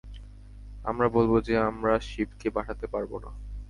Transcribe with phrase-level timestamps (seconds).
[0.85, 3.31] আমরা বলব যে আমরা শিবকে পাঠাতে পারব না।